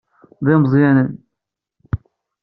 [0.45, 1.11] D imeẓyanen.